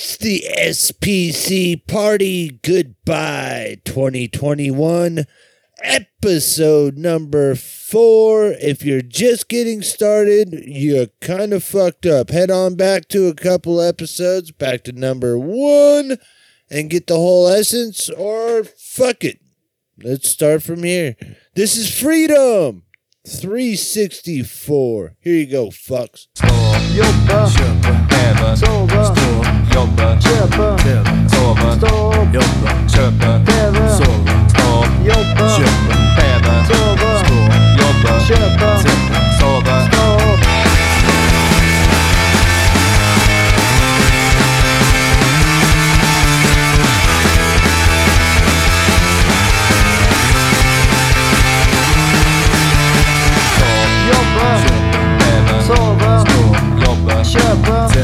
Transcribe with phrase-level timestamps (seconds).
[0.00, 5.24] It's the SPC Party Goodbye 2021,
[5.82, 8.52] episode number four.
[8.60, 12.30] If you're just getting started, you're kind of fucked up.
[12.30, 16.18] Head on back to a couple episodes, back to number one,
[16.70, 19.40] and get the whole essence, or fuck it.
[20.00, 21.16] Let's start from here.
[21.56, 22.84] This is Freedom
[23.26, 25.16] 364.
[25.18, 26.28] Here you go, fucks.
[29.78, 30.74] 4分10分
[31.28, 38.74] ソーブストーブ4分10分10分ソーブストーブ4分10分10分ソーブストーブ4分10分
[39.38, 40.52] ソーブストーブ4
[54.34, 54.74] 分10
[55.28, 57.97] 分ソーブストーブ4分10分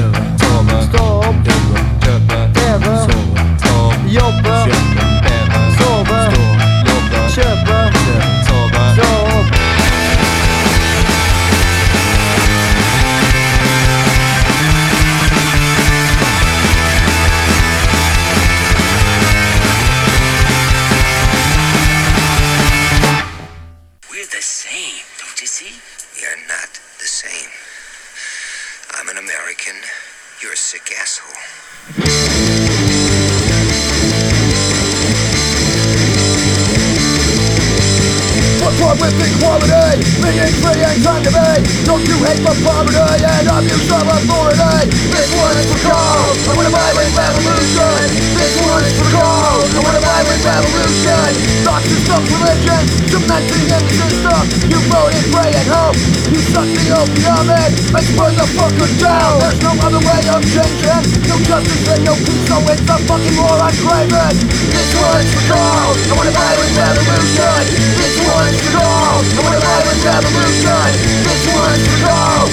[24.11, 25.75] We're the same, don't you see?
[26.21, 27.51] You're not the same.
[28.97, 29.75] I'm an American.
[30.41, 31.34] You're a sick asshole.
[38.85, 40.05] Wrong with equality?
[40.21, 41.65] Being free ain't time to be.
[41.89, 46.69] Don't you hate my poverty and abuse of authority This one's for Carl, I want
[46.69, 48.05] a violent revolution.
[48.37, 51.29] This one's for Carl, I want a violent revolution.
[51.65, 54.43] Thoughts and stuff religion, cementing in the system.
[54.69, 55.97] You voted pray and hope,
[56.29, 57.71] you suck the opium in.
[57.89, 61.05] Let's burn the fuckers down, there's no other way of changing.
[61.25, 64.37] No justice and no peace, so it's a fucking war I'm craving
[64.69, 67.65] This one's for Carl, I want a violent revolution.
[67.97, 70.91] This one's for Carl, I want a violent revolution
[71.23, 72.47] This one's for Carl,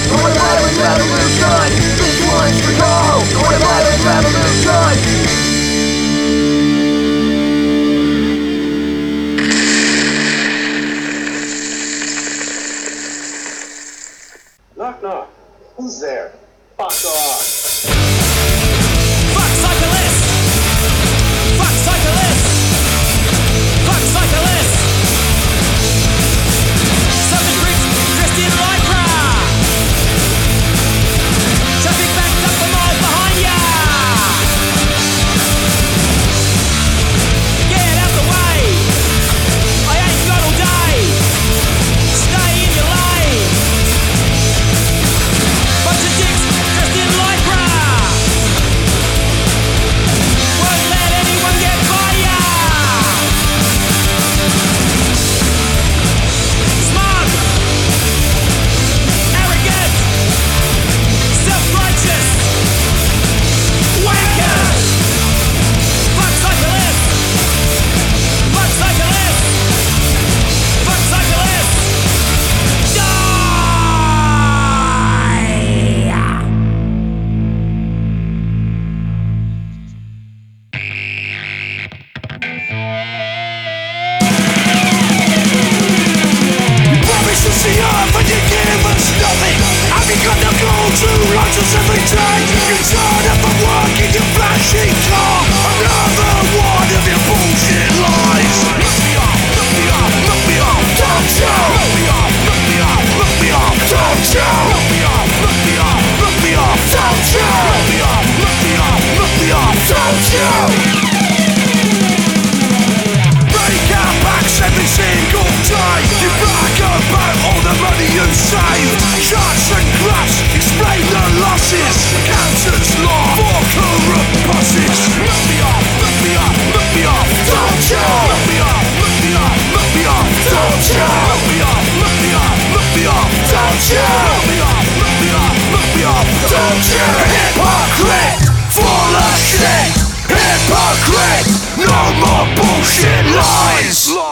[136.71, 136.77] You?
[136.79, 139.91] Hypocrite, full of shit
[140.31, 144.30] Hypocrite, no more bullshit Lies,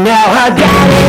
[0.00, 1.01] now I got it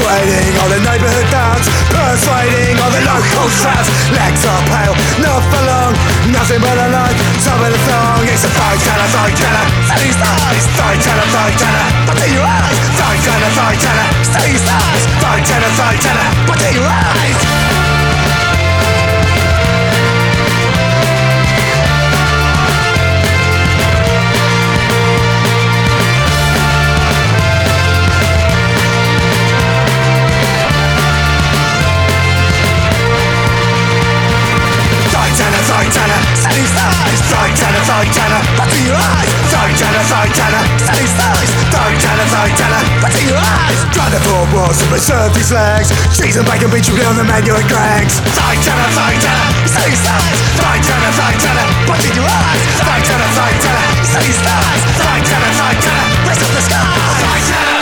[0.00, 1.68] Persuading all the neighbourhood dads.
[1.92, 3.84] Persuading all the local trash.
[4.16, 5.92] Legs are pale, not for long.
[6.32, 7.12] Nothing but a lie,
[7.44, 11.54] top of the thong It's a thigh teller, thigh teller Steady stars, thigh teller, thigh
[11.60, 12.76] teller But do you eyes?
[12.96, 17.69] Thigh teller, thigh teller Steady stars, thigh teller, thigh teller But do you eyes?
[42.40, 46.46] storyteller teller see your eyes Drive the four walls to preserve these legs Cheese and
[46.48, 51.68] bacon beat you down the menu at Greggs Storyteller, storyteller He's telling stories Storyteller, storyteller
[52.00, 56.84] see your eyes Storyteller, storyteller see telling stories Storyteller, storyteller Raise up the sky
[57.20, 57.79] Storyteller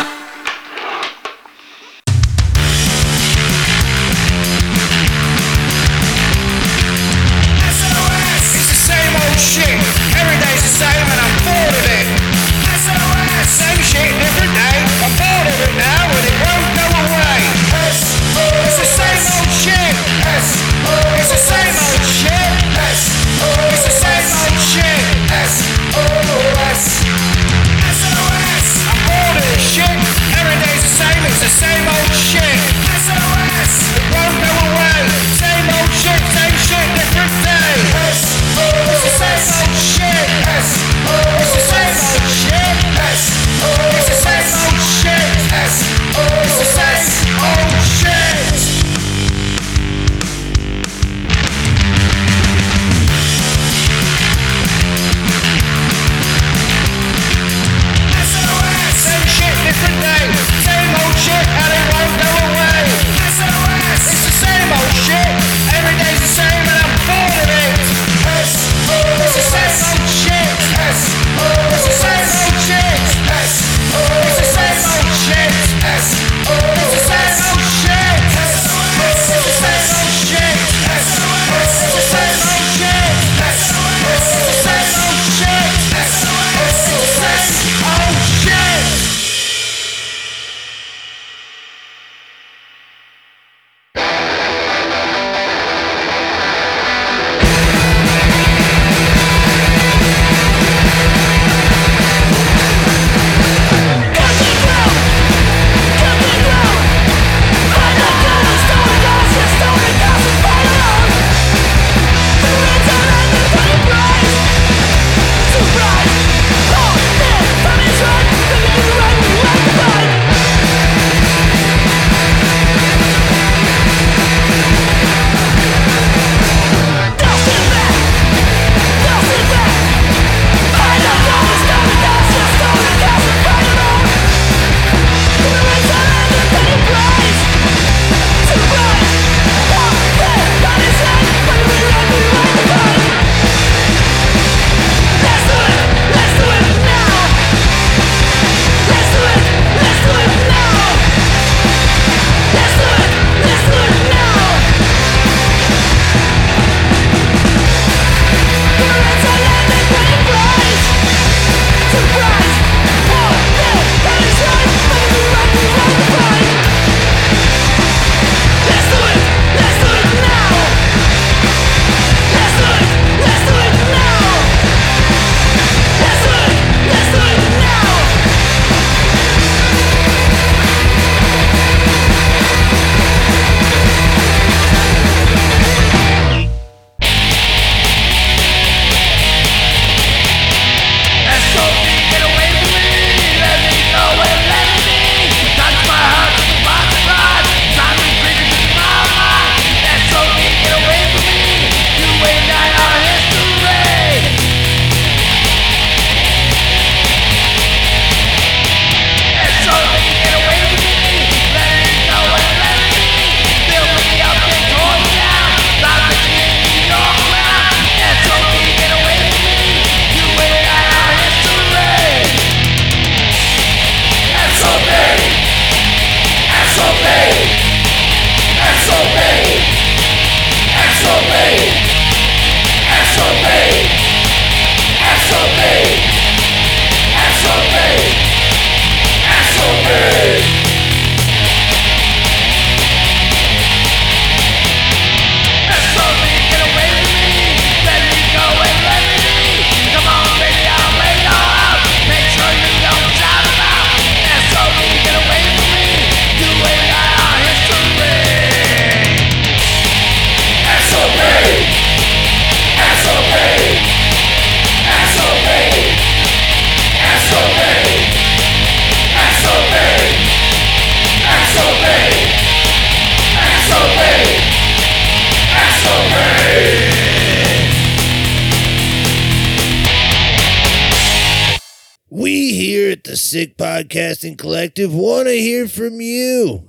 [283.28, 286.66] Sick Podcasting Collective want to hear from you.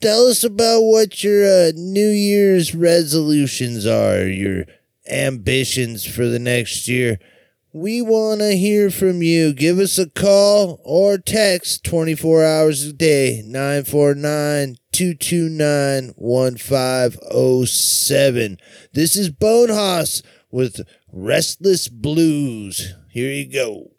[0.00, 4.64] Tell us about what your uh, New Year's resolutions are, your
[5.08, 7.20] ambitions for the next year.
[7.72, 9.52] We want to hear from you.
[9.52, 18.58] Give us a call or text 24 hours a day, 949 229 1507.
[18.92, 20.80] This is Bonehoss with
[21.12, 22.92] Restless Blues.
[23.12, 23.92] Here you go.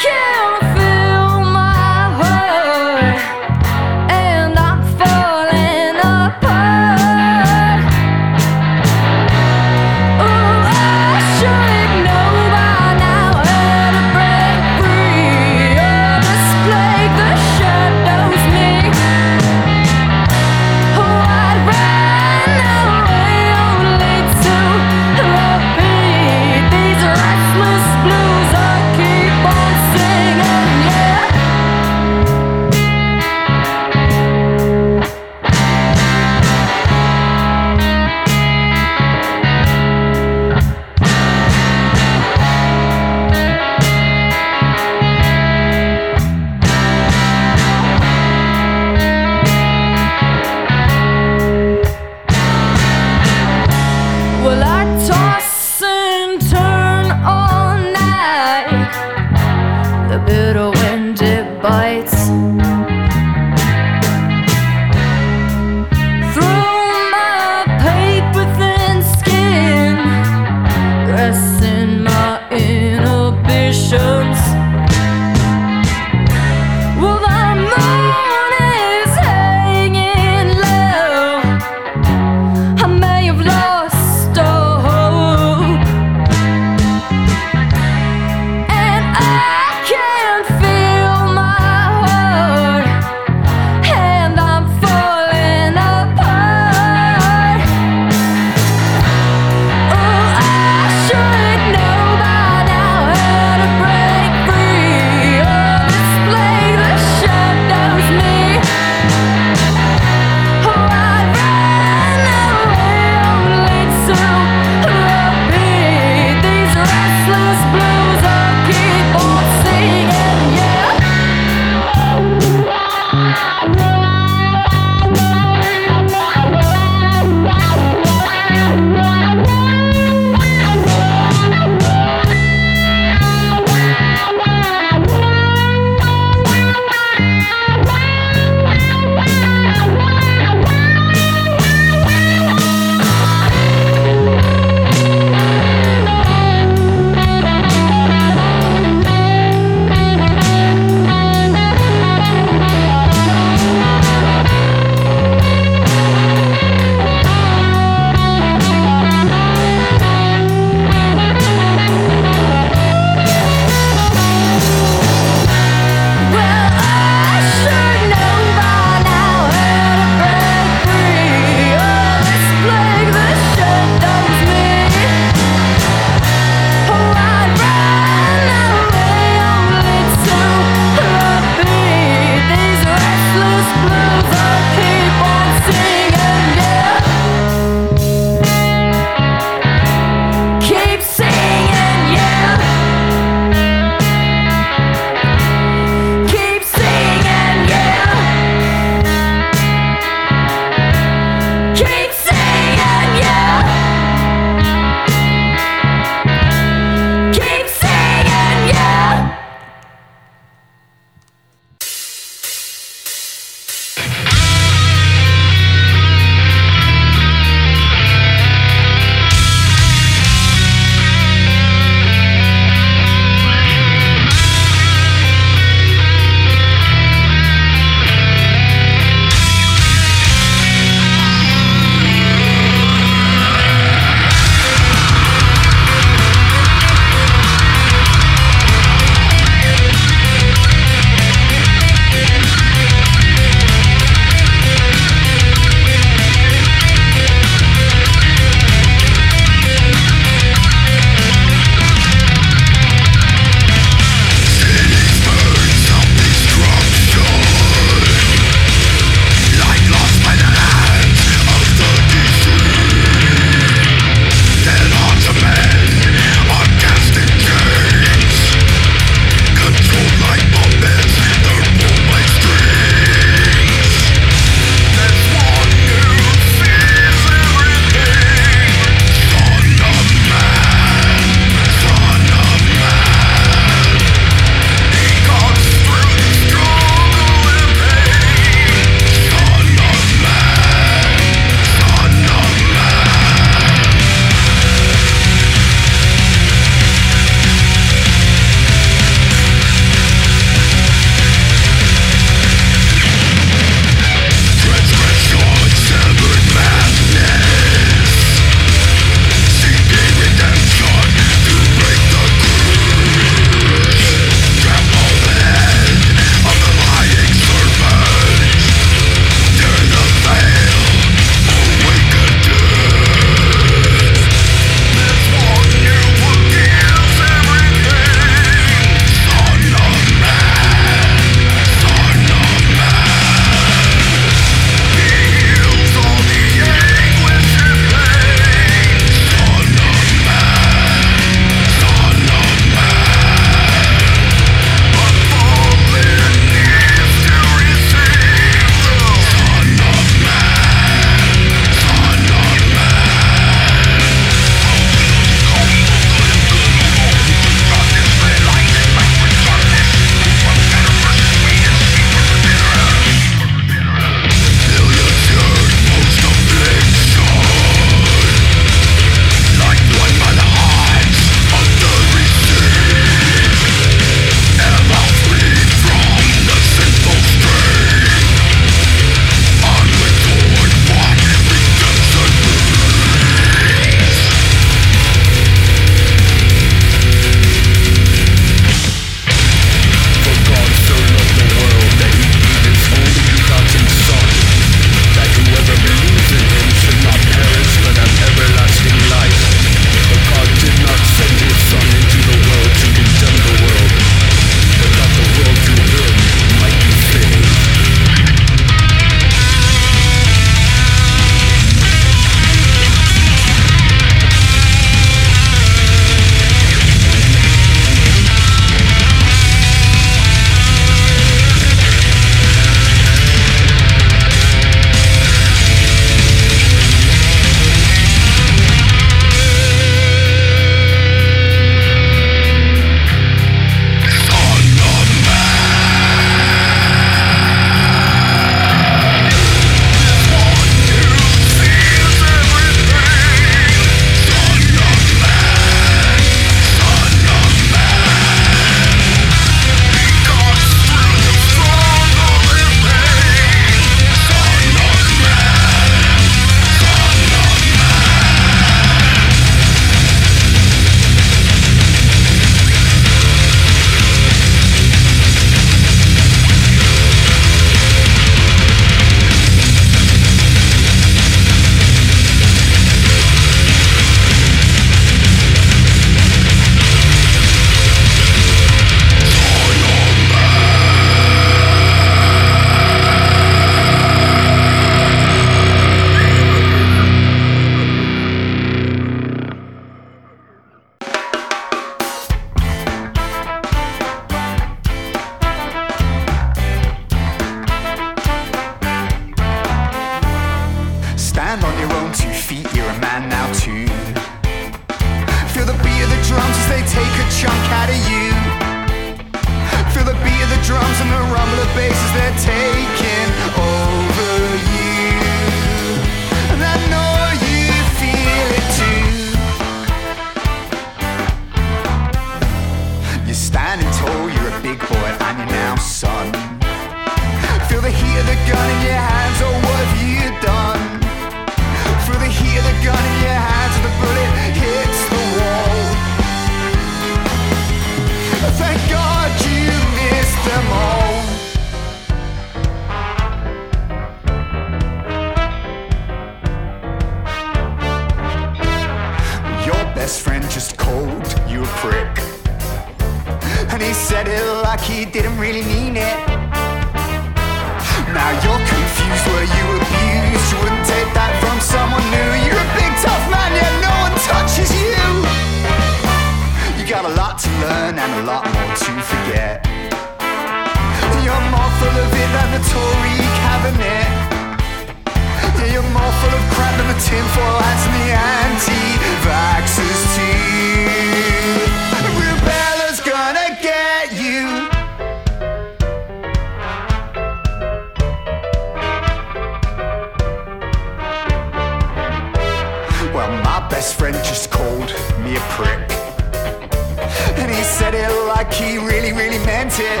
[598.66, 600.00] he really, really meant it.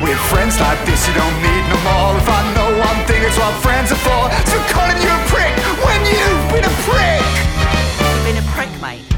[0.00, 2.14] With friends like this, you don't need no more.
[2.16, 4.22] If I know one thing, it's what friends are for.
[4.46, 7.26] So calling you a prick when you've been a prick.
[7.98, 9.15] You've been a prick, mate.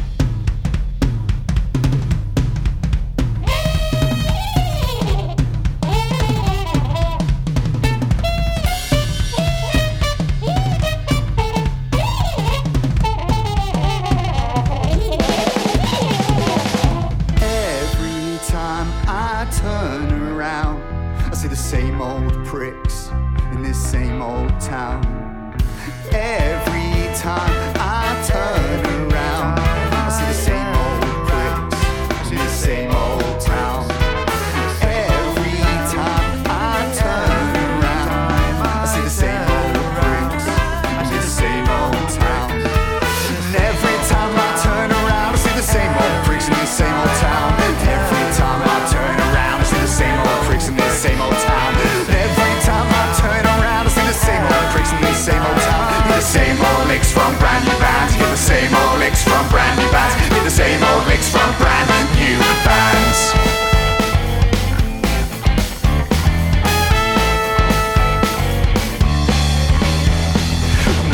[59.39, 60.15] from brand new bands.
[60.35, 61.87] Get the same old mix from brand
[62.19, 63.19] new bands.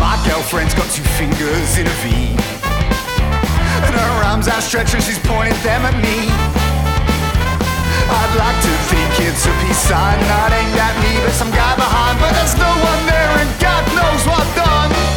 [0.00, 2.32] My girlfriend's got two fingers in a V.
[3.84, 6.32] And her arms outstretched and she's pointing them at me.
[8.08, 11.74] I'd like to think it's a peace sign, not aimed at me, but some guy
[11.76, 12.18] behind.
[12.20, 15.13] But there's no one there and God knows what done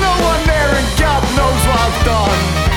[0.00, 2.67] no one there, and God knows what I've done.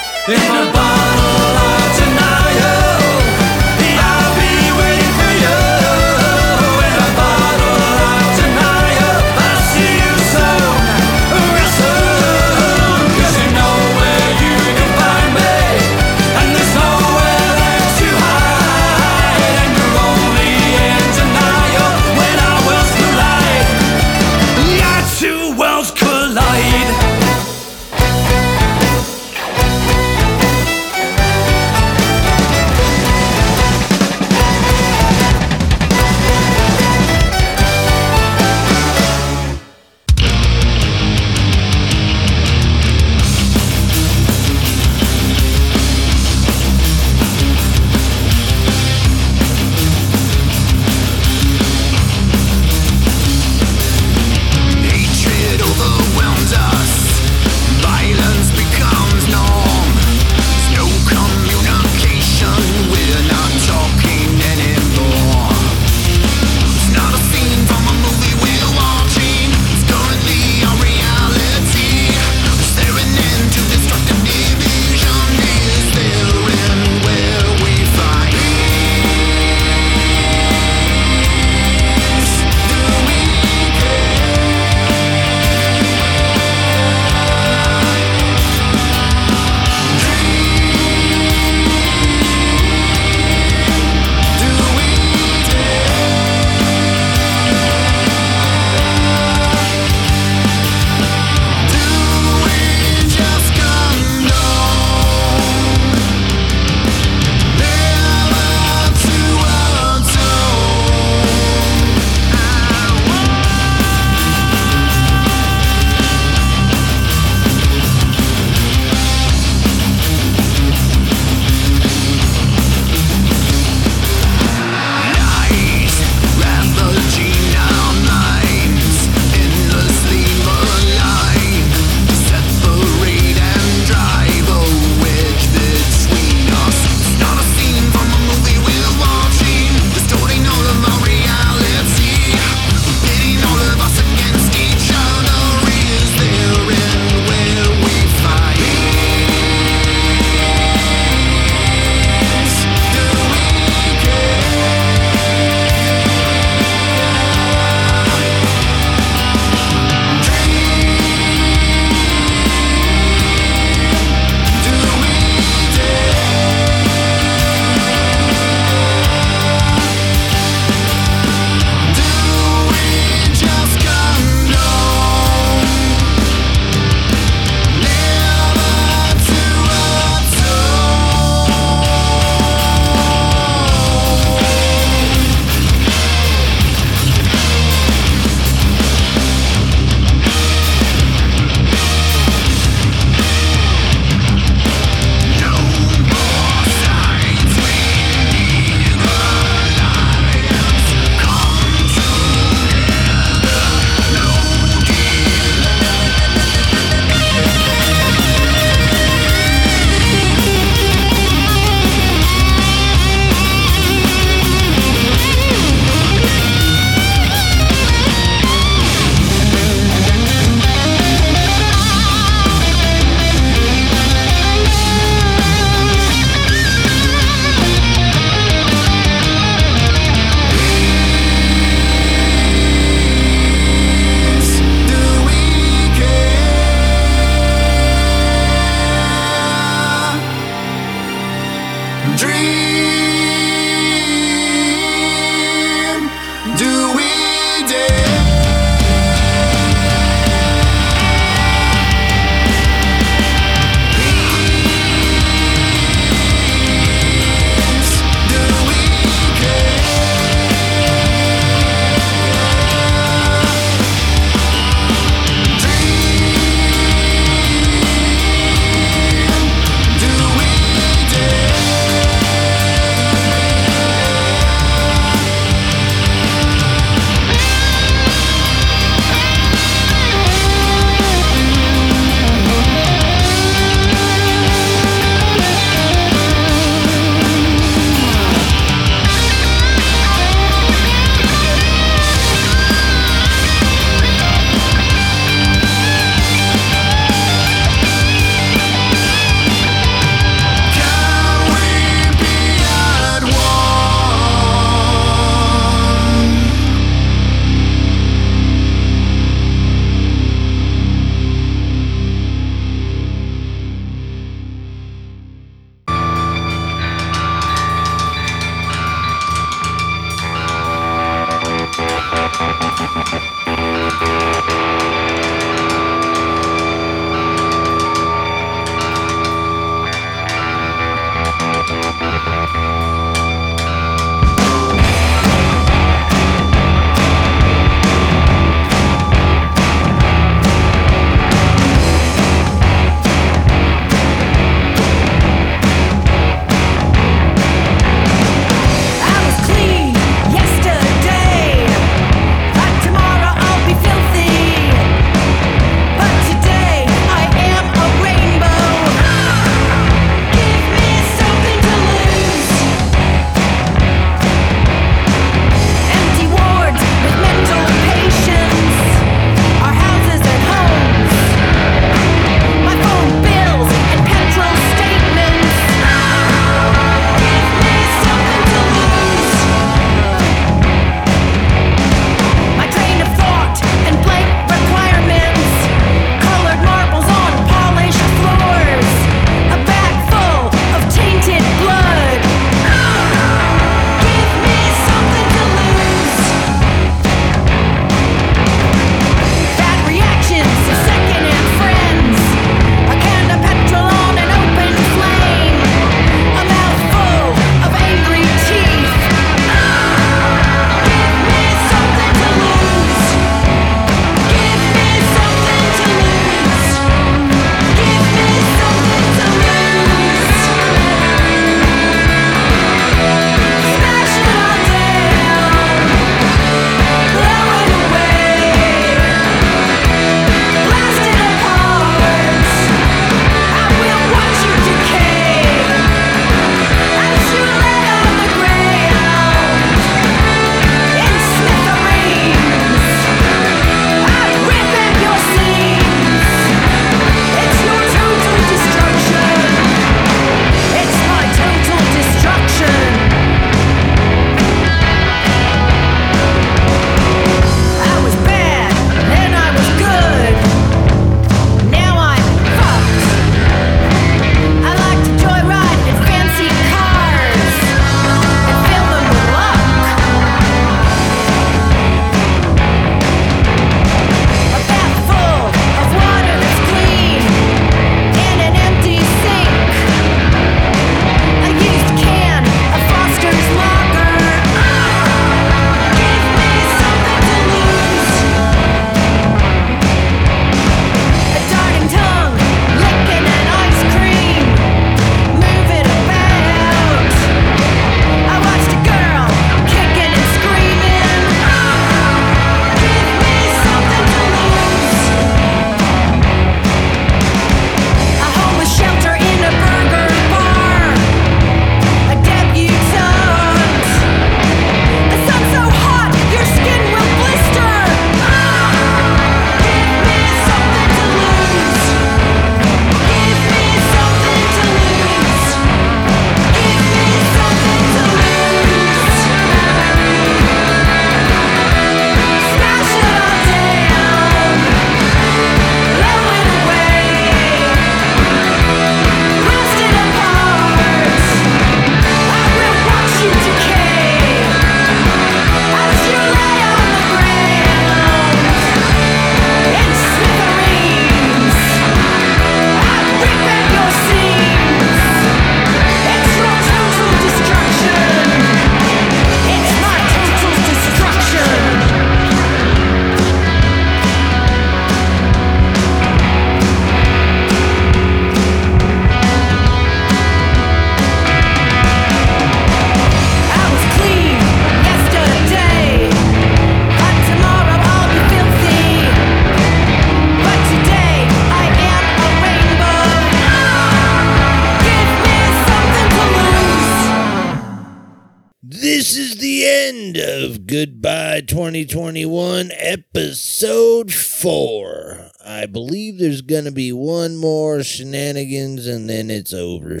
[595.72, 600.00] believe there's going to be one more shenanigans and then it's over.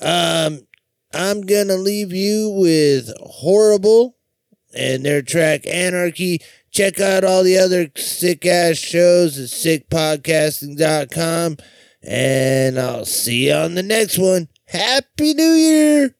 [0.00, 0.66] Um,
[1.12, 4.16] I'm going to leave you with Horrible
[4.74, 6.40] and their track Anarchy.
[6.70, 11.56] Check out all the other sick ass shows at sickpodcasting.com.
[12.02, 14.48] And I'll see you on the next one.
[14.66, 16.14] Happy New Year!